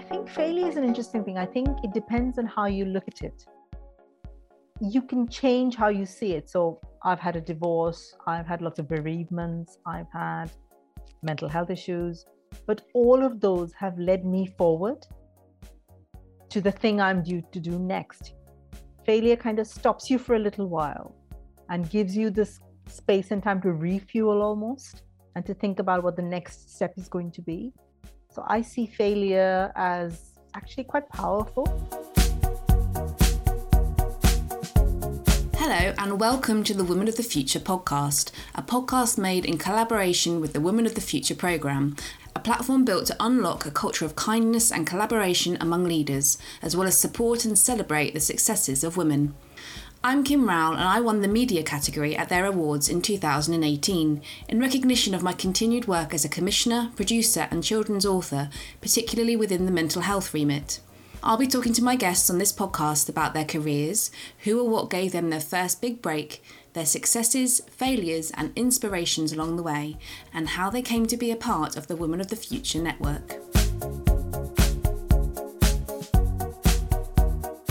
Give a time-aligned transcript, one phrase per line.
[0.00, 1.36] I think failure is an interesting thing.
[1.36, 3.44] I think it depends on how you look at it.
[4.80, 6.48] You can change how you see it.
[6.48, 10.50] So I've had a divorce, I've had lots of bereavements, I've had
[11.22, 12.24] mental health issues,
[12.66, 15.06] but all of those have led me forward
[16.48, 18.32] to the thing I'm due to do next.
[19.04, 21.14] Failure kind of stops you for a little while
[21.68, 25.02] and gives you this space and time to refuel almost
[25.36, 27.74] and to think about what the next step is going to be.
[28.32, 31.66] So I see failure as actually quite powerful.
[35.56, 40.40] Hello, and welcome to the Women of the Future podcast, a podcast made in collaboration
[40.40, 41.96] with the Women of the Future programme,
[42.36, 46.86] a platform built to unlock a culture of kindness and collaboration among leaders, as well
[46.86, 49.34] as support and celebrate the successes of women.
[50.02, 54.58] I'm Kim Rowell, and I won the media category at their awards in 2018 in
[54.58, 58.48] recognition of my continued work as a commissioner, producer, and children's author,
[58.80, 60.80] particularly within the mental health remit.
[61.22, 64.10] I'll be talking to my guests on this podcast about their careers,
[64.44, 66.42] who or what gave them their first big break,
[66.72, 69.98] their successes, failures, and inspirations along the way,
[70.32, 73.36] and how they came to be a part of the Women of the Future network.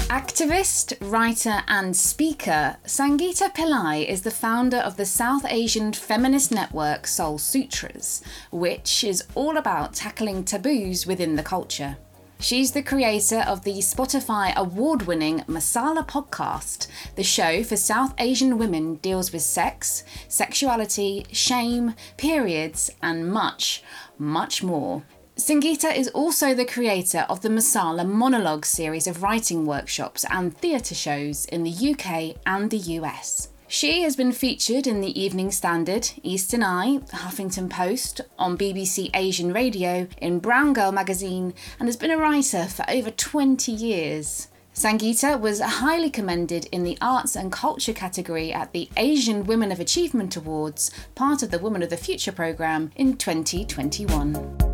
[0.09, 7.05] Activist, writer, and speaker, Sangeeta Pillai is the founder of the South Asian feminist network
[7.05, 11.97] Soul Sutras, which is all about tackling taboos within the culture.
[12.39, 16.87] She's the creator of the Spotify award winning Masala podcast.
[17.15, 23.83] The show for South Asian women deals with sex, sexuality, shame, periods, and much,
[24.17, 25.03] much more.
[25.39, 30.93] Sangeeta is also the creator of the Masala Monologue series of writing workshops and theatre
[30.93, 33.47] shows in the UK and the US.
[33.69, 39.53] She has been featured in the Evening Standard, Eastern Eye, Huffington Post, on BBC Asian
[39.53, 44.49] Radio, in Brown Girl magazine, and has been a writer for over 20 years.
[44.73, 49.80] Sangeeta was highly commended in the Arts and Culture category at the Asian Women of
[49.80, 54.68] Achievement Awards, part of the Women of the Future programme, in 2021.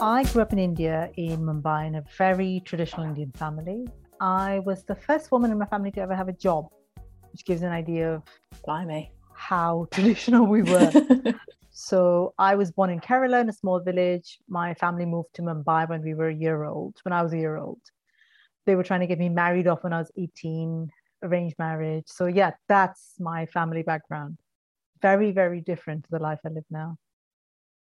[0.00, 3.84] I grew up in India, in Mumbai, in a very traditional Indian family.
[4.20, 6.68] I was the first woman in my family to ever have a job,
[7.32, 8.22] which gives an idea of
[8.64, 10.92] blimey how traditional we were.
[11.72, 14.38] so I was born in Kerala in a small village.
[14.48, 17.38] My family moved to Mumbai when we were a year old, when I was a
[17.38, 17.80] year old.
[18.66, 20.90] They were trying to get me married off when I was 18,
[21.24, 22.04] arranged marriage.
[22.06, 24.38] So yeah, that's my family background.
[25.02, 26.98] Very, very different to the life I live now.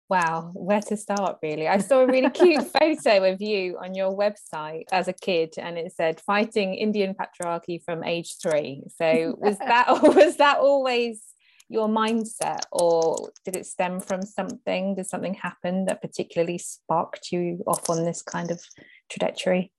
[0.07, 1.67] Wow, where to start really?
[1.67, 5.79] I saw a really cute photo of you on your website as a kid and
[5.79, 8.83] it said fighting Indian patriarchy from age 3.
[8.95, 11.23] So was that was that always
[11.69, 14.93] your mindset or did it stem from something?
[14.93, 18.61] Did something happen that particularly sparked you off on this kind of
[19.09, 19.71] trajectory?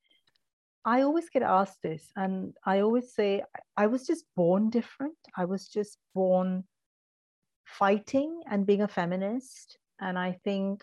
[0.85, 3.45] I always get asked this and I always say
[3.77, 5.17] I was just born different.
[5.37, 6.65] I was just born
[7.65, 10.83] fighting and being a feminist and I think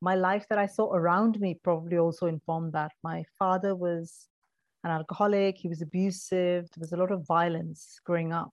[0.00, 2.92] my life that I saw around me probably also informed that.
[3.02, 4.28] My father was
[4.84, 8.52] an alcoholic, he was abusive, there was a lot of violence growing up.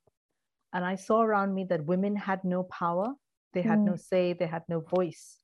[0.73, 3.13] And I saw around me that women had no power,
[3.53, 3.85] they had mm.
[3.85, 5.37] no say, they had no voice.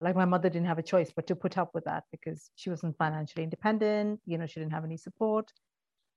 [0.00, 2.68] Like my mother didn't have a choice but to put up with that because she
[2.68, 5.52] wasn't financially independent, you know, she didn't have any support.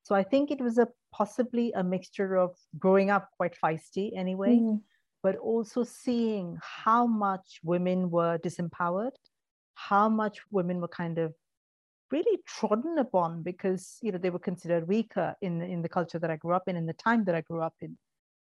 [0.04, 4.58] So I think it was a possibly a mixture of growing up quite feisty anyway,
[4.58, 4.80] mm
[5.22, 9.16] but also seeing how much women were disempowered,
[9.76, 11.34] how much women were kind of
[12.12, 16.32] really trodden upon because you know they were considered weaker in in the culture that
[16.32, 17.98] I grew up in in the time that I grew up in.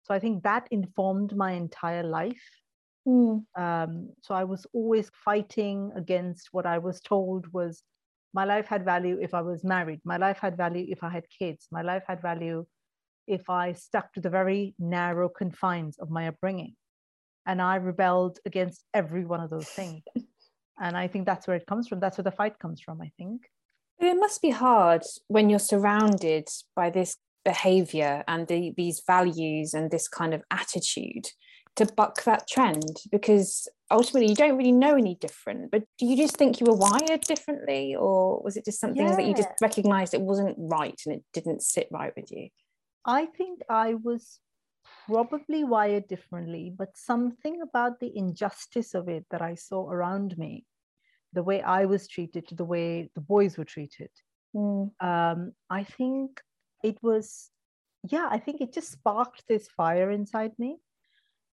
[0.03, 2.47] So I think that informed my entire life.
[3.07, 3.45] Mm.
[3.57, 7.83] Um, so I was always fighting against what I was told was
[8.33, 10.01] my life had value if I was married.
[10.05, 11.69] My life had value if I had kids.
[11.71, 12.67] My life had value
[13.27, 16.75] if I stuck to the very narrow confines of my upbringing.
[17.47, 20.03] And I rebelled against every one of those things.
[20.81, 22.01] and I think that's where it comes from.
[22.01, 23.43] That's where the fight comes from, I think.
[23.99, 29.75] But it must be hard when you're surrounded by this behavior and the, these values
[29.75, 31.27] and this kind of attitude
[31.77, 36.17] to buck that trend because ultimately you don't really know any different but do you
[36.17, 39.17] just think you were wired differently or was it just something yeah.
[39.17, 42.49] that you just recognized it wasn't right and it didn't sit right with you
[43.07, 44.41] I think I was
[45.07, 50.65] probably wired differently, but something about the injustice of it that I saw around me,
[51.33, 54.11] the way I was treated to the way the boys were treated.
[54.55, 54.91] Mm.
[55.01, 56.41] Um, I think
[56.83, 57.51] it was,
[58.09, 60.79] yeah, I think it just sparked this fire inside me.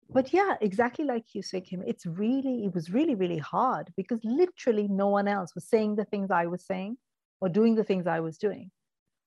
[0.09, 4.19] but yeah, exactly like you say, Kim, it's really, it was really, really hard because
[4.23, 6.97] literally no one else was saying the things I was saying
[7.41, 8.71] or doing the things I was doing.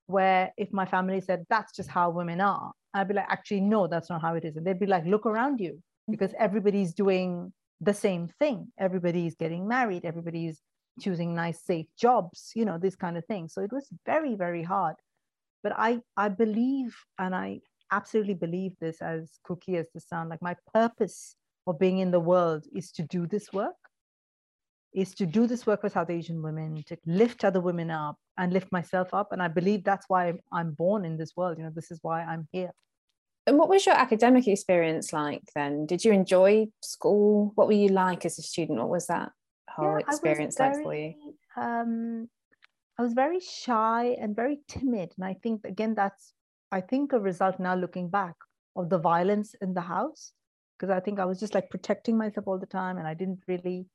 [0.09, 3.87] Where if my family said, that's just how women are, I'd be like, actually, no,
[3.87, 4.57] that's not how it is.
[4.57, 6.45] And they'd be like, look around you because mm-hmm.
[6.45, 8.73] everybody's doing the same thing.
[8.79, 10.61] Everybody's getting married, everybody's
[10.99, 13.49] choosing nice, safe jobs, you know, this kind of thing.
[13.49, 14.97] So it was very, very hard.
[15.63, 17.61] But I, I believe, and I
[17.93, 22.21] absolutely believe this as cookie as the sound, like my purpose of being in the
[22.21, 23.77] world is to do this work,
[25.01, 28.53] is to do this work for South Asian women, to lift other women up and
[28.53, 29.33] lift myself up.
[29.33, 31.59] And I believe that's why I'm born in this world.
[31.59, 32.73] You know, this is why I'm here.
[33.47, 35.87] And what was your academic experience like then?
[35.87, 37.53] Did you enjoy school?
[37.55, 38.79] What were you like as a student?
[38.79, 39.31] What was that
[39.71, 41.15] whole yeah, experience very, like for you?
[41.57, 42.29] Um,
[42.99, 45.15] I was very shy and very timid.
[45.17, 46.35] And I think, again, that's,
[46.73, 48.35] I think, a result now looking back
[48.77, 50.33] of the violence in the house.
[50.77, 53.41] Because I think I was just like protecting myself all the time and I didn't
[53.49, 53.87] really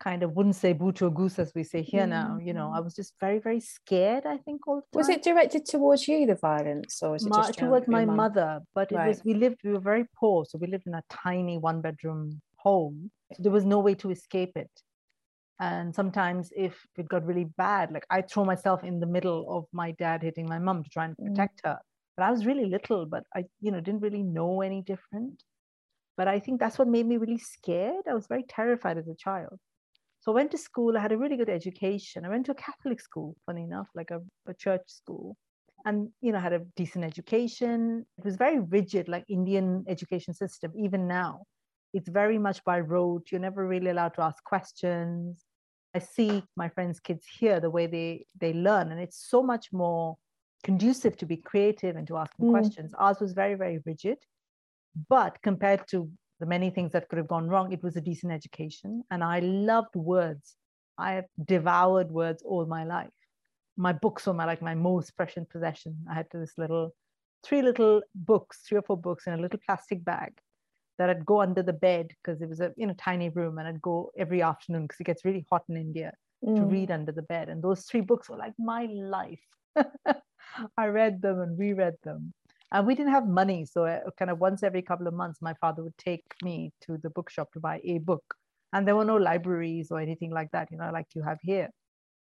[0.00, 2.10] kind of wouldn't say boo to a goose as we say here mm-hmm.
[2.10, 5.64] now you know i was just very very scared i think all was it directed
[5.66, 8.16] towards you the violence or was it just towards my mom?
[8.16, 9.04] mother but right.
[9.04, 11.80] it was we lived we were very poor so we lived in a tiny one
[11.80, 14.70] bedroom home so there was no way to escape it
[15.60, 19.66] and sometimes if it got really bad like i throw myself in the middle of
[19.72, 21.26] my dad hitting my mom to try and mm.
[21.26, 21.70] protect mm-hmm.
[21.70, 21.78] her
[22.16, 25.42] but i was really little but i you know didn't really know any different
[26.16, 29.14] but i think that's what made me really scared i was very terrified as a
[29.14, 29.58] child
[30.20, 30.96] so I went to school.
[30.96, 32.26] I had a really good education.
[32.26, 35.36] I went to a Catholic school, funny enough, like a, a church school,
[35.86, 38.04] and you know had a decent education.
[38.18, 40.72] It was very rigid, like Indian education system.
[40.76, 41.44] Even now,
[41.94, 43.28] it's very much by rote.
[43.32, 45.42] You're never really allowed to ask questions.
[45.94, 49.72] I see my friends' kids here the way they they learn, and it's so much
[49.72, 50.18] more
[50.62, 52.50] conducive to be creative and to ask mm.
[52.50, 52.92] questions.
[52.98, 54.18] Ours was very very rigid,
[55.08, 58.32] but compared to the many things that could have gone wrong, it was a decent
[58.32, 59.04] education.
[59.10, 60.56] And I loved words.
[60.98, 63.08] I have devoured words all my life.
[63.76, 65.96] My books were my like my most precious possession.
[66.10, 66.92] I had this little,
[67.44, 70.32] three little books, three or four books in a little plastic bag
[70.98, 73.68] that I'd go under the bed because it was a you know tiny room, and
[73.68, 76.12] I'd go every afternoon because it gets really hot in India
[76.44, 76.56] mm.
[76.56, 77.48] to read under the bed.
[77.48, 79.46] And those three books were like my life.
[80.76, 82.34] I read them and reread them
[82.72, 85.54] and we didn't have money so uh, kind of once every couple of months my
[85.54, 88.22] father would take me to the bookshop to buy a book.
[88.72, 91.70] And there were no libraries or anything like that you know like you have here.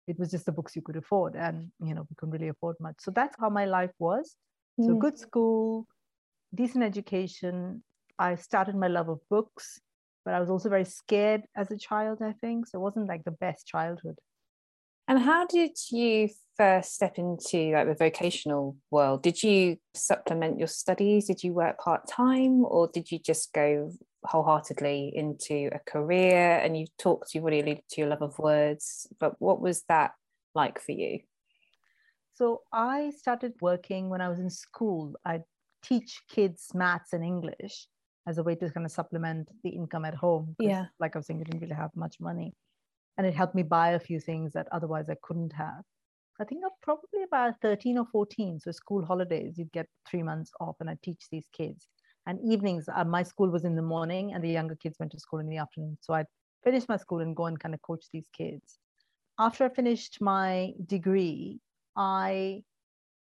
[0.07, 2.75] It was just the books you could afford and you know we couldn't really afford
[2.79, 2.95] much.
[2.99, 4.35] So that's how my life was.
[4.79, 4.99] So mm.
[4.99, 5.87] good school
[6.53, 7.83] decent education.
[8.19, 9.79] I started my love of books
[10.25, 12.67] but i was also very scared as a child i think.
[12.67, 14.17] So it wasn't like the best childhood
[15.07, 19.23] and how did you first step into like the vocational world?
[19.23, 21.27] Did you supplement your studies?
[21.27, 23.91] Did you work part time, or did you just go
[24.25, 26.57] wholeheartedly into a career?
[26.57, 30.11] And you talked, you've already alluded to your love of words, but what was that
[30.55, 31.19] like for you?
[32.33, 35.15] So I started working when I was in school.
[35.25, 35.41] I
[35.83, 37.87] teach kids maths and English
[38.27, 40.55] as a way to kind of supplement the income at home.
[40.59, 40.87] Yeah.
[40.99, 42.53] Like I was saying, we didn't really have much money
[43.17, 45.83] and it helped me buy a few things that otherwise I couldn't have.
[46.39, 48.59] I think I'm probably about 13 or 14.
[48.59, 51.87] So school holidays, you'd get three months off, and I teach these kids.
[52.27, 55.19] And evenings, uh, my school was in the morning, and the younger kids went to
[55.19, 55.97] school in the afternoon.
[56.01, 56.27] So I'd
[56.63, 58.77] finish my school and go and kind of coach these kids.
[59.39, 61.59] After I finished my degree,
[61.95, 62.63] I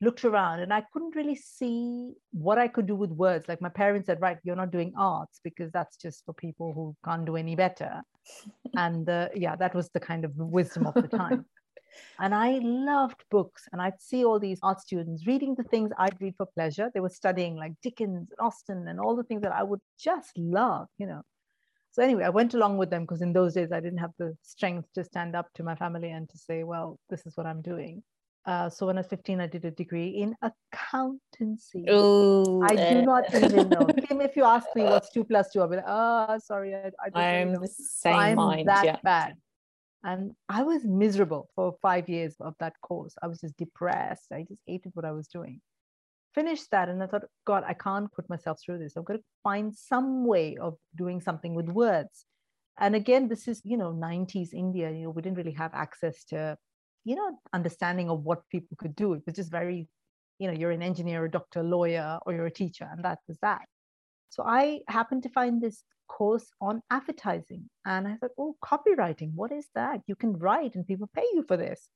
[0.04, 3.48] looked around and I couldn't really see what I could do with words.
[3.48, 6.96] Like my parents said, right, you're not doing arts because that's just for people who
[7.06, 8.02] can't do any better.
[8.76, 11.46] and uh, yeah, that was the kind of wisdom of the time.
[12.20, 16.20] and I loved books and I'd see all these art students reading the things I'd
[16.20, 16.90] read for pleasure.
[16.94, 20.38] They were studying like Dickens and Austen and all the things that I would just
[20.38, 21.22] love, you know.
[21.92, 24.36] So anyway, I went along with them because in those days I didn't have the
[24.42, 27.62] strength to stand up to my family and to say, well, this is what I'm
[27.62, 28.02] doing.
[28.46, 31.86] Uh, so when I was 15, I did a degree in accountancy.
[31.90, 33.86] Ooh, I do not even know.
[34.08, 36.92] Kim, if you ask me what's two plus two, I'll be like, oh, sorry, I,
[37.02, 37.60] I don't I'm know.
[37.62, 38.98] the same I'm mind, that yeah.
[39.02, 39.36] bad.
[40.04, 43.16] And I was miserable for five years of that course.
[43.24, 44.34] I was just depressed.
[44.34, 45.62] I just hated what I was doing.
[46.36, 48.98] Finished that, and I thought, God, I can't put myself through this.
[48.98, 52.26] I'm going to find some way of doing something with words.
[52.78, 54.92] And again, this is, you know, 90s India.
[54.92, 56.58] You know, we didn't really have access to
[57.06, 59.14] you know understanding of what people could do.
[59.14, 59.88] It was just very
[60.40, 63.20] you know you're an engineer a doctor a lawyer or you're a teacher and that
[63.28, 63.66] was that.
[64.30, 69.52] So i happened to find this course on advertising and i thought oh copywriting what
[69.52, 70.02] is that?
[70.08, 71.90] You can write and people pay you for this.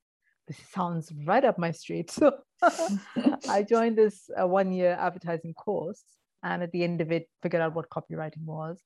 [0.47, 2.11] This sounds right up my street.
[2.19, 2.31] So
[3.49, 6.03] i joined this uh, one year advertising course
[6.43, 8.81] and at the end of it, figured out what copywriting was.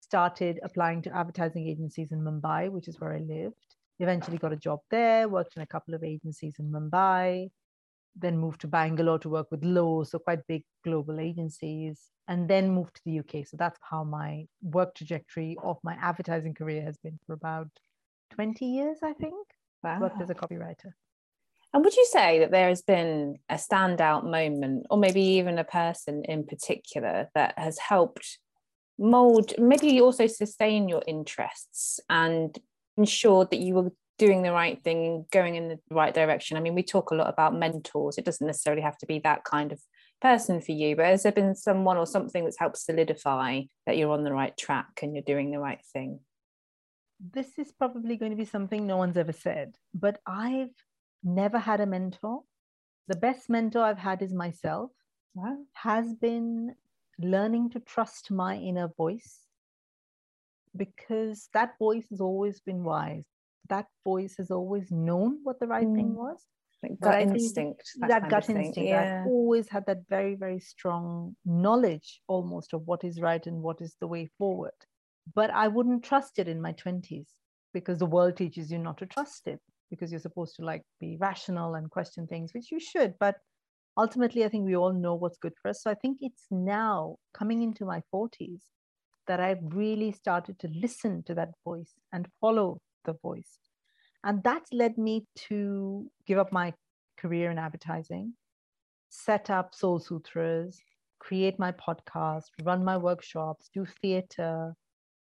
[0.00, 3.76] Started applying to advertising agencies in Mumbai, which is where I lived.
[4.00, 7.50] Eventually got a job there, worked in a couple of agencies in Mumbai,
[8.16, 12.70] then moved to Bangalore to work with Lowe, so quite big global agencies, and then
[12.70, 13.46] moved to the UK.
[13.46, 17.68] So that's how my work trajectory of my advertising career has been for about
[18.32, 19.46] 20 years, I think.
[19.82, 20.00] Wow.
[20.00, 20.92] Worked as a copywriter.
[21.72, 25.64] And would you say that there has been a standout moment, or maybe even a
[25.64, 28.38] person in particular, that has helped
[28.96, 32.56] mold, maybe also sustain your interests and
[32.96, 36.56] ensured that you were doing the right thing, going in the right direction?
[36.56, 38.18] I mean, we talk a lot about mentors.
[38.18, 39.80] It doesn't necessarily have to be that kind of
[40.20, 44.12] person for you, but has there been someone or something that's helped solidify that you're
[44.12, 46.20] on the right track and you're doing the right thing?
[47.32, 50.74] This is probably going to be something no one's ever said, but I've
[51.22, 52.42] never had a mentor.
[53.08, 54.90] The best mentor I've had is myself.
[55.34, 55.58] Wow.
[55.74, 56.74] Has been
[57.18, 59.40] learning to trust my inner voice
[60.76, 63.26] because that voice has always been wise.
[63.68, 65.94] That voice has always known what the right mm.
[65.94, 66.42] thing was.
[66.82, 67.82] Like gut instinct.
[68.00, 68.76] That, that gut instinct.
[68.76, 69.22] Yeah.
[69.22, 73.80] I've always had that very, very strong knowledge almost of what is right and what
[73.80, 74.72] is the way forward.
[75.34, 77.28] But I wouldn't trust it in my 20s
[77.72, 81.16] because the world teaches you not to trust it because you're supposed to like be
[81.18, 83.14] rational and question things, which you should.
[83.18, 83.36] But
[83.96, 85.82] ultimately, I think we all know what's good for us.
[85.82, 88.60] So I think it's now coming into my 40s
[89.26, 93.58] that I've really started to listen to that voice and follow the voice.
[94.22, 96.72] And that's led me to give up my
[97.18, 98.34] career in advertising,
[99.10, 100.80] set up Soul Sutras,
[101.18, 104.74] create my podcast, run my workshops, do theater,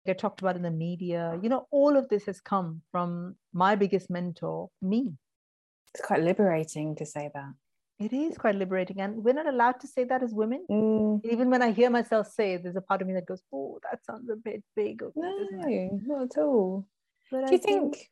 [0.05, 1.39] get talked about in the media.
[1.41, 5.13] You know, all of this has come from my biggest mentor, me.
[5.93, 7.53] It's quite liberating to say that.
[8.01, 8.99] It is quite liberating.
[8.99, 10.65] And we're not allowed to say that as women.
[10.69, 11.21] Mm.
[11.23, 13.79] Even when I hear myself say it, there's a part of me that goes, oh,
[13.83, 15.03] that sounds a bit big.
[15.15, 15.37] No,
[16.05, 16.87] not at all.
[17.29, 18.09] But Do I you think, think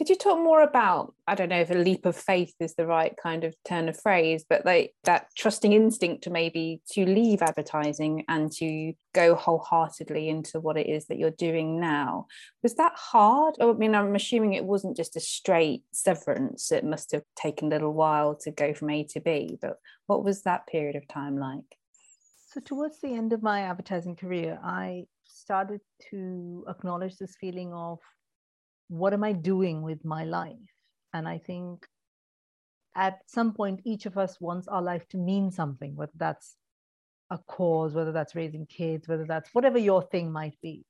[0.00, 2.86] could you talk more about, I don't know if a leap of faith is the
[2.86, 7.42] right kind of turn of phrase, but like that trusting instinct to maybe to leave
[7.42, 12.28] advertising and to go wholeheartedly into what it is that you're doing now.
[12.62, 13.56] Was that hard?
[13.60, 16.72] Oh, I mean, I'm assuming it wasn't just a straight severance.
[16.72, 19.76] It must have taken a little while to go from A to B, but
[20.06, 21.76] what was that period of time like?
[22.46, 27.98] So, towards the end of my advertising career, I started to acknowledge this feeling of
[28.90, 30.56] what am I doing with my life?
[31.14, 31.86] And I think
[32.96, 36.56] at some point, each of us wants our life to mean something, whether that's
[37.30, 40.84] a cause, whether that's raising kids, whether that's whatever your thing might be.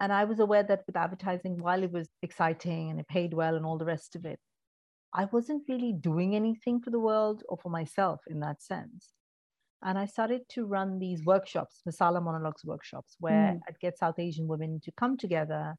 [0.00, 3.56] And I was aware that with advertising, while it was exciting and it paid well
[3.56, 4.38] and all the rest of it,
[5.14, 9.14] I wasn't really doing anything for the world or for myself in that sense.
[9.82, 13.60] And I started to run these workshops, Masala Monologues workshops, where mm.
[13.66, 15.74] I'd get South Asian women to come together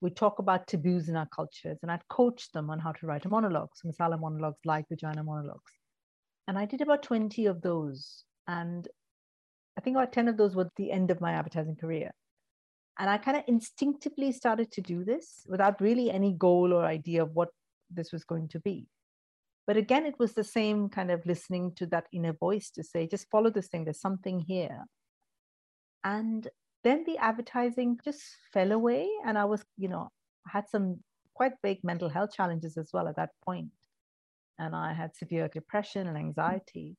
[0.00, 3.26] we talk about taboos in our cultures, and I'd coach them on how to write
[3.26, 5.72] a monologue, so masala monologues like vagina monologues.
[6.48, 8.24] And I did about 20 of those.
[8.48, 8.88] And
[9.78, 12.10] I think about 10 of those were the end of my advertising career.
[12.98, 17.22] And I kind of instinctively started to do this without really any goal or idea
[17.22, 17.50] of what
[17.90, 18.86] this was going to be.
[19.66, 23.06] But again, it was the same kind of listening to that inner voice to say,
[23.06, 24.84] just follow this thing, there's something here.
[26.02, 26.48] And
[26.82, 28.22] then the advertising just
[28.52, 30.08] fell away and i was you know
[30.46, 31.00] I had some
[31.34, 33.70] quite big mental health challenges as well at that point.
[34.58, 36.96] And i had severe depression and anxiety.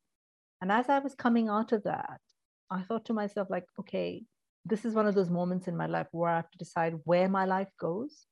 [0.62, 2.22] And as i was coming out of that
[2.70, 4.24] i thought to myself like okay
[4.66, 7.28] this is one of those moments in my life where i have to decide where
[7.28, 8.26] my life goes.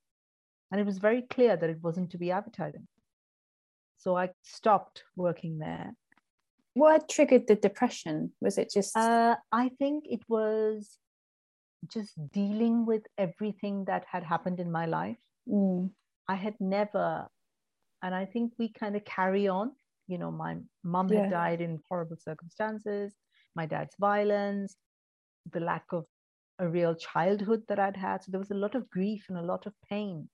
[0.71, 2.87] And it was very clear that it wasn't to be advertising.
[3.97, 5.93] So i stopped working there.
[6.75, 8.31] What triggered the depression?
[8.39, 10.97] Was it just uh, i think it was
[11.87, 15.17] just dealing with everything that had happened in my life.
[15.47, 15.91] Mm.
[16.27, 17.27] I had never,
[18.03, 19.71] and I think we kind of carry on.
[20.07, 21.21] You know, my mom yeah.
[21.21, 23.13] had died in horrible circumstances,
[23.55, 24.75] my dad's violence,
[25.51, 26.05] the lack of
[26.59, 28.23] a real childhood that I'd had.
[28.23, 30.29] So there was a lot of grief and a lot of pain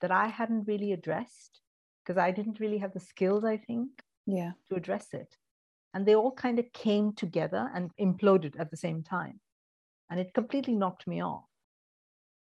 [0.00, 1.60] that I hadn't really addressed
[2.04, 3.88] because I didn't really have the skills, I think,
[4.26, 5.36] yeah, to address it.
[5.94, 9.40] And they all kind of came together and imploded at the same time
[10.10, 11.44] and it completely knocked me off.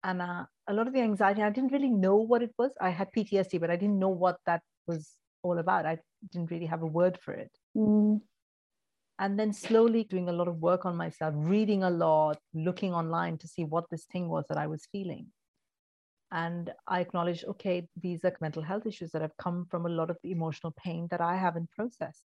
[0.03, 2.72] And uh, a lot of the anxiety, I didn't really know what it was.
[2.81, 5.12] I had PTSD, but I didn't know what that was
[5.43, 5.86] all about.
[5.86, 6.00] I
[6.31, 7.51] didn't really have a word for it.
[7.77, 8.22] Mm.
[9.20, 13.38] And then slowly doing a lot of work on myself, reading a lot, looking online
[13.39, 15.27] to see what this thing was that I was feeling.
[16.31, 20.10] And I acknowledged, okay, these are mental health issues that have come from a lot
[20.10, 22.24] of the emotional pain that I haven't processed.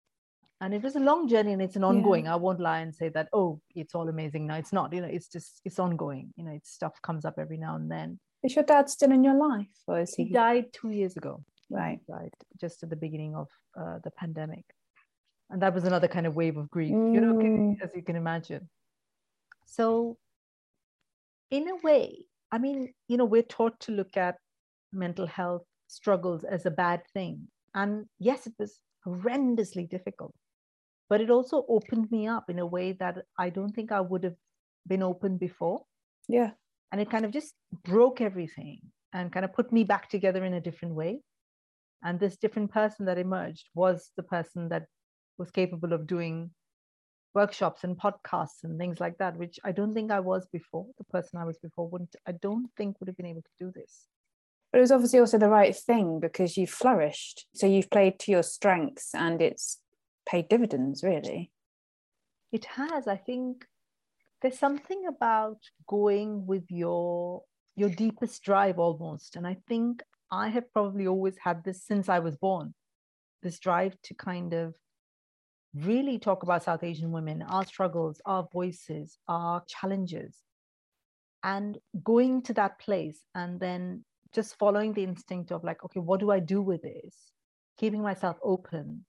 [0.61, 2.25] And it was a long journey and it's an ongoing.
[2.25, 2.35] Yeah.
[2.35, 4.47] i won't lie and say that oh it's all amazing.
[4.47, 6.33] Now it's not you know it's just it's ongoing.
[6.37, 8.19] You know it's stuff comes up every now and then.
[8.43, 11.45] Is your dad still in your life or is he, he died two years ago.
[11.69, 12.01] Right.
[12.09, 13.49] Right just at the beginning of
[13.79, 14.65] uh, the pandemic.
[15.51, 17.15] And that was another kind of wave of grief mm.
[17.15, 17.77] you know mm.
[17.83, 18.69] as you can imagine.
[19.67, 20.17] So
[21.51, 24.37] in a way i mean you know we're taught to look at
[24.93, 27.49] mental health struggles as a bad thing.
[27.75, 30.35] And yes it was horrendously difficult
[31.09, 34.25] but it also opened me up in a way that I don't think I would
[34.25, 34.37] have
[34.87, 35.85] been open before.
[36.29, 36.51] Yeah.
[36.93, 38.81] And it kind of just broke everything
[39.13, 41.21] and kind of put me back together in a different way.
[42.03, 44.87] And this different person that emerged was the person that
[45.39, 46.51] was capable of doing
[47.35, 50.87] workshops and podcasts and things like that, which I don't think I was before.
[50.99, 53.73] The person I was before wouldn't, I don't think would have been able to do
[53.75, 54.07] this.
[54.73, 57.47] But it was obviously also the right thing because you flourished.
[57.55, 59.79] So you've played to your strengths and it's
[60.26, 61.50] paid dividends, really.
[62.52, 63.09] It has.
[63.09, 63.64] I think
[64.42, 67.42] there's something about going with your
[67.76, 69.37] your deepest drive almost.
[69.37, 72.75] And I think I have probably always had this since I was born,
[73.42, 74.75] this drive to kind of
[75.75, 80.38] really talk about South Asian women, our struggles, our voices, our challenges.
[81.45, 84.04] And going to that place and then
[84.35, 87.14] just following the instinct of like, okay, what do I do with this?
[87.78, 89.04] Keeping myself open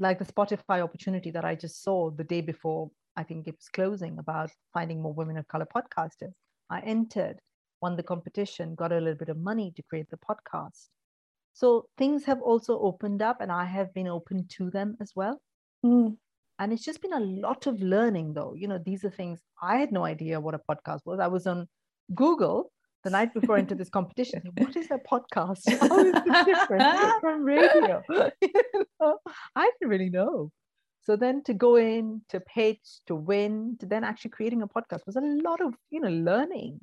[0.00, 3.68] like the Spotify opportunity that I just saw the day before I think it was
[3.68, 6.32] closing about finding more women of color podcasters.
[6.70, 7.38] I entered,
[7.82, 10.88] won the competition, got a little bit of money to create the podcast.
[11.52, 15.40] So things have also opened up and I have been open to them as well.
[15.84, 16.16] Mm.
[16.58, 18.54] And it's just been a lot of learning though.
[18.56, 21.20] You know, these are things I had no idea what a podcast was.
[21.20, 21.66] I was on
[22.14, 22.72] Google
[23.04, 24.42] the night before into this competition.
[24.58, 25.62] What is a podcast?
[25.80, 28.02] How is this different from radio?
[28.42, 29.18] you know,
[29.56, 30.50] I didn't really know.
[31.02, 35.06] So then to go in, to pitch, to win, to then actually creating a podcast
[35.06, 36.80] was a lot of you know learning.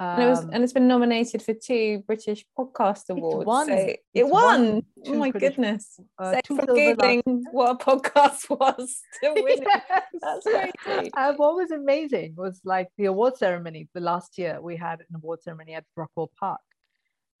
[0.00, 3.46] Um, and, it was, um, and it's been nominated for two British Podcast Awards.
[3.46, 3.66] Won.
[3.66, 4.32] So it won.
[4.32, 6.00] won oh my British, goodness!
[6.18, 9.82] Uh, from googling what a podcast was to win yes.
[9.90, 10.04] it.
[10.22, 11.10] That's crazy.
[11.16, 13.90] And what was amazing was like the award ceremony.
[13.92, 16.62] The last year we had an award ceremony at Brockwell Park,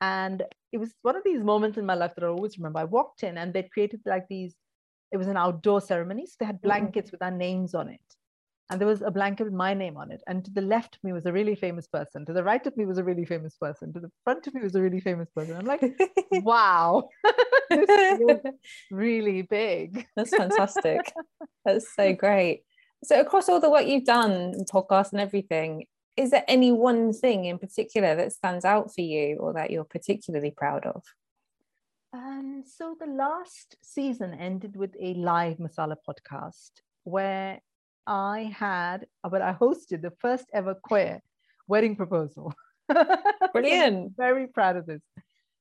[0.02, 2.80] and it was one of these moments in my life that I always remember.
[2.80, 4.54] I walked in and they created like these.
[5.12, 6.68] It was an outdoor ceremony, so they had mm-hmm.
[6.68, 7.14] blankets mm-hmm.
[7.14, 8.00] with our names on it
[8.70, 10.22] and there was a blanket with my name on it.
[10.28, 12.24] And to the left of me was a really famous person.
[12.26, 13.92] To the right of me was a really famous person.
[13.92, 15.56] To the front of me was a really famous person.
[15.56, 15.82] I'm like,
[16.30, 17.08] wow,
[17.70, 18.40] this is
[18.92, 20.06] really big.
[20.14, 21.00] That's fantastic.
[21.64, 22.62] That's so great.
[23.02, 27.46] So across all the work you've done, podcast and everything, is there any one thing
[27.46, 31.02] in particular that stands out for you or that you're particularly proud of?
[32.12, 36.70] Um, so the last season ended with a live masala podcast
[37.04, 37.60] where
[38.10, 41.22] I had, but I hosted the first ever queer
[41.68, 42.52] wedding proposal.
[43.52, 44.16] Brilliant.
[44.16, 45.00] very proud of this.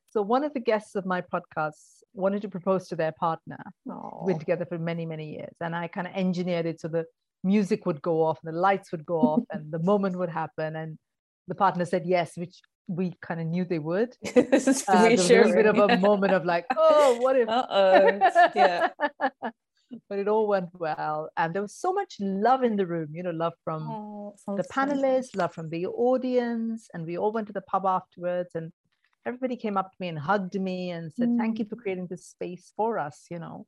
[0.09, 1.75] So one of the guests of my podcast
[2.15, 3.63] wanted to propose to their partner.
[3.87, 4.25] Aww.
[4.25, 5.53] We've been together for many, many years.
[5.61, 7.05] And I kind of engineered it so the
[7.43, 10.75] music would go off and the lights would go off and the moment would happen.
[10.75, 10.97] And
[11.47, 14.15] the partner said yes, which we kind of knew they would.
[14.33, 17.47] this is uh, a bit of a moment of like, oh, what if?
[17.59, 18.19] Uh-oh.
[18.55, 18.89] Yeah.
[20.07, 21.29] But it all went well.
[21.37, 24.63] And there was so much love in the room, you know, love from oh, the
[24.63, 26.89] panelists, love from the audience.
[26.93, 28.71] And we all went to the pub afterwards and
[29.25, 31.37] everybody came up to me and hugged me and said, mm.
[31.37, 33.65] Thank you for creating this space for us, you know.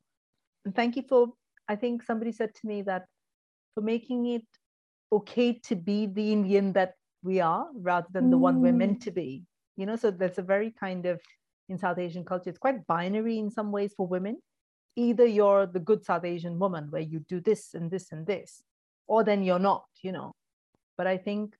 [0.64, 1.28] And thank you for,
[1.68, 3.06] I think somebody said to me that
[3.74, 4.46] for making it
[5.12, 8.30] okay to be the Indian that we are rather than mm.
[8.30, 9.04] the one we're meant mm.
[9.04, 9.44] to be.
[9.76, 11.20] You know, so there's a very kind of
[11.68, 14.36] in South Asian culture, it's quite binary in some ways for women
[14.96, 18.62] either you're the good South Asian woman where you do this and this and this,
[19.06, 20.32] or then you're not, you know.
[20.96, 21.54] But I think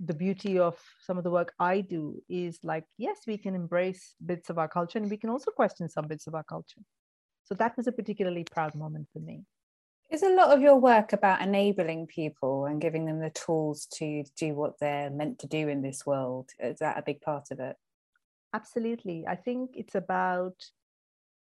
[0.00, 4.14] the beauty of some of the work I do is like, yes, we can embrace
[4.24, 6.80] bits of our culture and we can also question some bits of our culture.
[7.44, 9.44] So that was a particularly proud moment for me.
[10.10, 14.24] Is a lot of your work about enabling people and giving them the tools to
[14.36, 16.50] do what they're meant to do in this world?
[16.58, 17.76] Is that a big part of it?
[18.52, 19.24] Absolutely.
[19.26, 20.56] I think it's about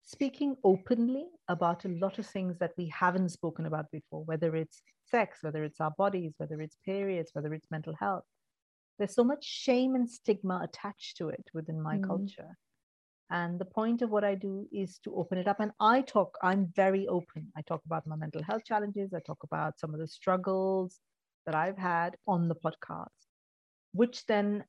[0.03, 4.81] speaking openly about a lot of things that we haven't spoken about before, whether it's
[5.05, 8.23] sex, whether it's our bodies, whether it's periods, whether it's mental health.
[8.97, 12.05] There's so much shame and stigma attached to it within my mm.
[12.05, 12.57] culture.
[13.31, 15.61] And the point of what I do is to open it up.
[15.61, 17.47] And I talk, I'm very open.
[17.55, 19.13] I talk about my mental health challenges.
[19.13, 20.99] I talk about some of the struggles
[21.45, 23.07] that I've had on the podcast,
[23.93, 24.65] which then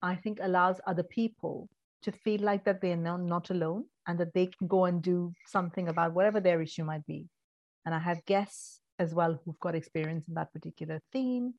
[0.00, 1.68] I think allows other people
[2.06, 5.32] to feel like that they're not, not alone and that they can go and do
[5.44, 7.26] something about whatever their issue might be
[7.84, 11.54] And I have guests as well who've got experience in that particular theme.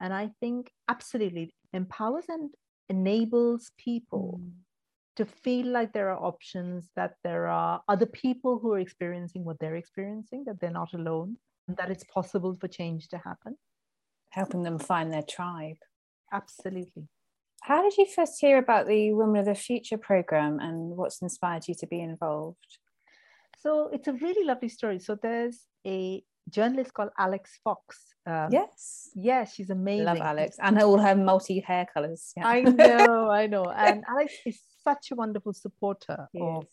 [0.00, 2.50] And I think absolutely empowers and
[2.88, 4.50] enables people mm.
[5.18, 9.60] to feel like there are options, that there are other people who are experiencing what
[9.60, 11.36] they're experiencing, that they're not alone,
[11.68, 13.56] and that it's possible for change to happen.
[14.30, 15.78] Helping them find their tribe.
[16.32, 17.06] Absolutely.
[17.60, 21.68] How did you first hear about the Women of the Future program and what's inspired
[21.68, 22.56] you to be involved?
[23.58, 24.98] So it's a really lovely story.
[24.98, 28.14] So there's a journalist called Alex Fox.
[28.26, 29.10] Um, yes.
[29.14, 30.06] Yeah, she's amazing.
[30.06, 32.32] Love Alex and all her multi hair colors.
[32.36, 32.48] Yeah.
[32.48, 33.64] I know, I know.
[33.64, 36.42] And Alex is such a wonderful supporter yes.
[36.42, 36.64] of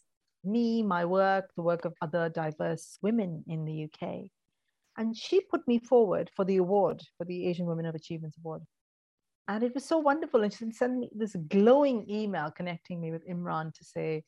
[0.44, 4.30] me, my work, the work of other diverse women in the UK.
[4.98, 8.64] And she put me forward for the award, for the Asian Women of Achievements Award.
[9.48, 10.44] And it was so wonderful.
[10.44, 14.24] And she sent me this glowing email connecting me with Imran to say,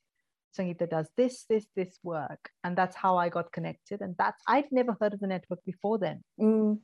[0.57, 2.49] Sangeeta does this, this, this work.
[2.63, 4.01] And that's how I got connected.
[4.01, 6.23] And that's, I'd never heard of the network before then.
[6.39, 6.79] Mm.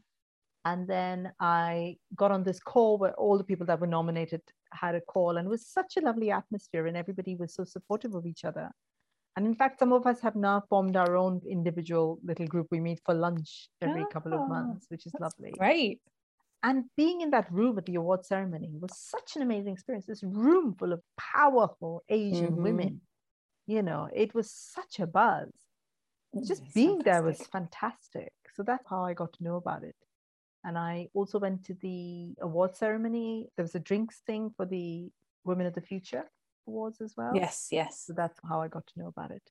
[0.65, 4.41] And then I got on this call where all the people that were nominated
[4.73, 8.15] had a call, and it was such a lovely atmosphere, and everybody was so supportive
[8.15, 8.71] of each other.
[9.37, 12.67] And in fact, some of us have now formed our own individual little group.
[12.71, 15.53] We meet for lunch every oh, couple of months, which is lovely.
[15.57, 16.01] Great.
[16.65, 20.07] And being in that room at the award ceremony was such an amazing experience.
[20.07, 22.63] This room full of powerful Asian mm-hmm.
[22.63, 23.01] women
[23.67, 25.49] you know it was such a buzz.
[26.45, 27.05] Just being fantastic.
[27.05, 28.33] there was fantastic.
[28.55, 29.95] So that's how i got to know about it.
[30.63, 33.47] And i also went to the award ceremony.
[33.55, 35.09] There was a drinks thing for the
[35.43, 36.25] women of the future
[36.67, 37.31] awards as well.
[37.35, 38.03] Yes yes.
[38.05, 39.43] So that's how i got to know about it.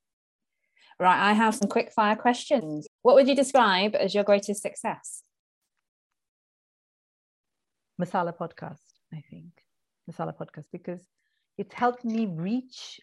[1.01, 2.87] Right i have some quick fire questions.
[3.03, 5.23] What would you describe as your greatest success
[7.99, 9.53] masala podcast i think
[10.09, 11.09] masala podcast because
[11.57, 13.01] it's helped me reach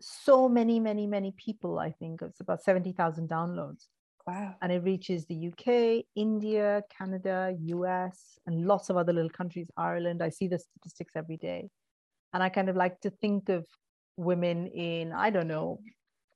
[0.00, 1.78] so many, many, many people.
[1.78, 3.86] I think it's about 70,000 downloads.
[4.26, 4.54] Wow.
[4.60, 10.22] And it reaches the UK, India, Canada, US, and lots of other little countries, Ireland.
[10.22, 11.70] I see the statistics every day.
[12.34, 13.64] And I kind of like to think of
[14.16, 15.80] women in, I don't know,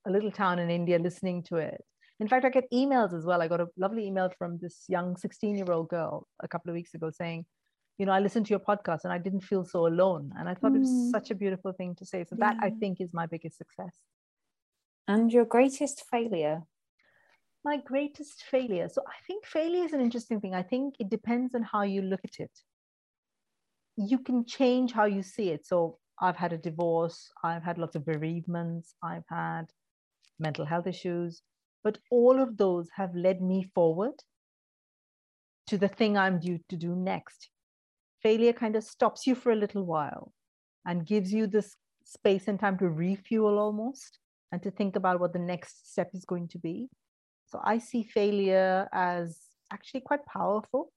[0.07, 1.83] a little town in India listening to it.
[2.19, 3.43] In fact, I get emails as well.
[3.43, 6.75] I got a lovely email from this young 16 year old girl a couple of
[6.75, 7.45] weeks ago saying,
[7.99, 10.33] you know, I listened to your podcast and I didn't feel so alone.
[10.39, 10.77] And I thought mm.
[10.77, 11.11] it was hmm.
[11.11, 12.25] such a beautiful thing to say.
[12.25, 12.55] So yeah.
[12.55, 13.95] that I think is my biggest success.
[15.09, 16.63] And your greatest failure?
[17.65, 18.89] My greatest failure.
[18.89, 20.55] So I think failure is an interesting thing.
[20.55, 22.51] I think it depends on how you look at it.
[23.97, 25.67] You can change how you see it.
[25.67, 29.67] So I've had a divorce, I've had lots of bereavements, I've had
[30.39, 31.43] mental health issues,
[31.85, 34.15] but all of those have led me forward
[35.67, 37.52] to the thing I'm due to do next
[38.23, 40.33] failure kind of stops you for a little while
[40.87, 44.19] and gives you this space and time to refuel almost
[44.51, 46.89] and to think about what the next step is going to be.
[47.47, 49.39] So I see failure as
[49.73, 50.93] actually quite powerful.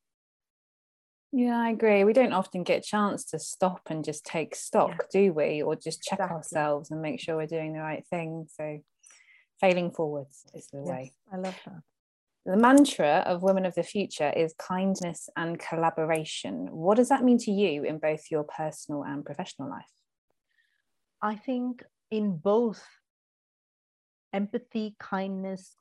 [1.31, 2.03] Yeah, I agree.
[2.03, 5.05] We don't often get a chance to stop and just take stock, yeah.
[5.11, 5.61] do we?
[5.61, 6.35] Or just check exactly.
[6.37, 8.47] ourselves and make sure we're doing the right thing.
[8.53, 8.79] So
[9.59, 11.13] failing forwards is the yes, way.
[11.31, 11.81] I love that.
[12.45, 16.67] The mantra of Women of the Future is kindness and collaboration.
[16.69, 19.85] What does that mean to you in both your personal and professional life?
[21.23, 21.81] I think
[22.11, 22.83] in both
[24.31, 25.75] empathy, kindness,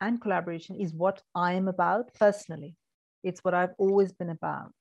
[0.00, 2.76] and collaboration is what I am about personally.
[3.22, 4.72] It's what I've always been about.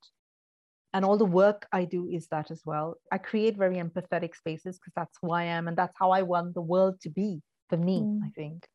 [0.93, 2.95] And all the work I do is that as well.
[3.11, 6.53] I create very empathetic spaces because that's who I am and that's how I want
[6.53, 8.19] the world to be for me, mm.
[8.23, 8.65] I think.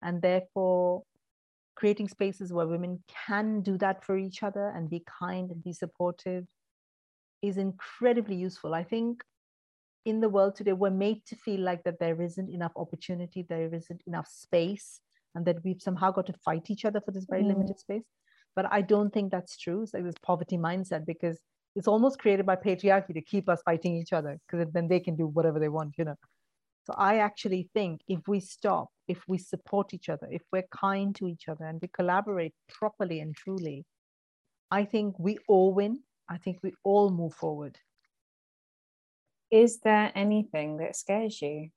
[0.00, 1.02] And therefore,
[1.78, 5.72] creating spaces where women can do that for each other and be kind and be
[5.72, 6.44] supportive
[7.40, 8.74] is incredibly useful.
[8.74, 9.22] I think
[10.04, 13.72] in the world today, we're made to feel like that there isn't enough opportunity, there
[13.72, 15.00] isn't enough space,
[15.36, 17.48] and that we've somehow got to fight each other for this very mm.
[17.48, 18.06] limited space.
[18.56, 19.82] But I don't think that's true.
[19.82, 21.38] It's like this poverty mindset because
[21.76, 25.14] it's almost created by patriarchy to keep us fighting each other because then they can
[25.14, 26.16] do whatever they want, you know.
[26.88, 31.14] So I actually think if we stop, if we support each other, if we're kind
[31.16, 33.84] to each other and we collaborate properly and truly,
[34.70, 36.02] I think we all win.
[36.30, 37.78] I think we all move forward.
[39.50, 41.68] Is there anything that scares you?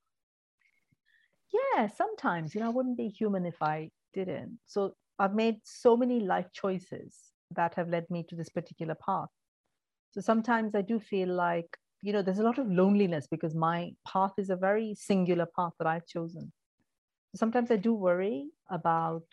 [1.51, 2.55] Yeah, sometimes.
[2.55, 4.59] You know, I wouldn't be human if I didn't.
[4.65, 7.17] So I've made so many life choices
[7.53, 9.29] that have led me to this particular path.
[10.11, 13.91] So sometimes I do feel like you know, there's a lot of loneliness because my
[14.07, 16.51] path is a very singular path that I've chosen.
[17.35, 19.23] Sometimes I do worry about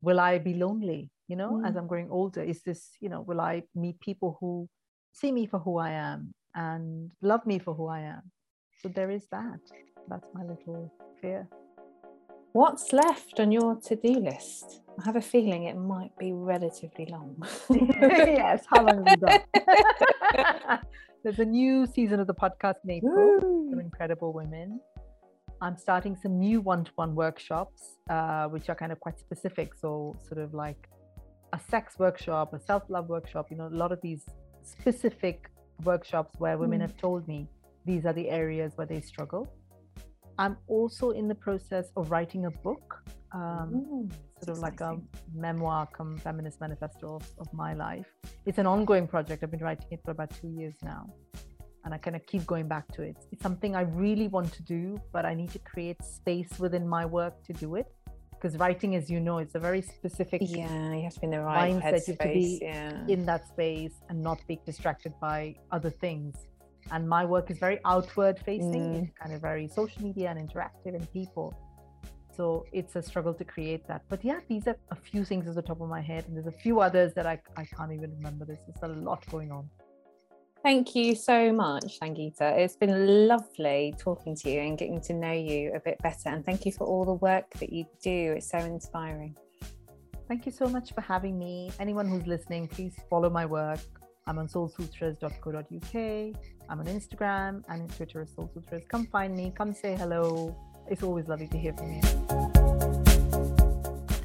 [0.00, 1.68] will I be lonely, you know, mm.
[1.68, 2.42] as I'm growing older?
[2.42, 4.68] Is this, you know, will I meet people who
[5.12, 8.22] see me for who I am and love me for who I am?
[8.82, 9.60] So there is that.
[10.08, 11.48] That's my little fear.
[12.52, 14.80] What's left on your to do list?
[14.98, 17.42] I have a feeling it might be relatively long.
[17.70, 20.86] yes, how long have you got?
[21.24, 24.78] There's a new season of the podcast in April, Some Incredible Women.
[25.62, 29.72] I'm starting some new one to one workshops, uh, which are kind of quite specific.
[29.74, 30.90] So, sort of like
[31.54, 34.26] a sex workshop, a self love workshop, you know, a lot of these
[34.64, 35.48] specific
[35.82, 36.82] workshops where women mm.
[36.82, 37.48] have told me
[37.86, 39.50] these are the areas where they struggle.
[40.38, 44.08] I'm also in the process of writing a book, um, Ooh,
[44.44, 44.96] sort of like a
[45.34, 48.06] memoir come feminist manifesto of, of my life.
[48.46, 49.42] It's an ongoing project.
[49.42, 51.06] I've been writing it for about two years now.
[51.84, 53.16] And I kind of keep going back to it.
[53.30, 57.04] It's something I really want to do, but I need to create space within my
[57.04, 57.86] work to do it.
[58.30, 61.30] Because writing, as you know, it's a very specific yeah, you have to be in
[61.30, 62.08] the right mindset.
[62.08, 63.06] You have to be yeah.
[63.08, 66.36] in that space and not be distracted by other things
[66.90, 69.02] and my work is very outward facing mm.
[69.02, 71.54] it's kind of very social media and interactive and people
[72.36, 75.54] so it's a struggle to create that but yeah these are a few things at
[75.54, 78.10] the top of my head and there's a few others that i, I can't even
[78.16, 79.68] remember there's just a lot going on
[80.64, 82.56] Thank you so much, Sangeeta.
[82.56, 86.30] It's been lovely talking to you and getting to know you a bit better.
[86.30, 88.32] And thank you for all the work that you do.
[88.34, 89.36] It's so inspiring.
[90.26, 91.70] Thank you so much for having me.
[91.78, 93.78] Anyone who's listening, please follow my work.
[94.26, 95.94] I'm on soulsutras.co.uk.
[96.70, 98.84] I'm on Instagram and Twitter as Soul Sutras.
[98.88, 100.56] Come find me, come say hello.
[100.88, 102.00] It's always lovely to hear from you.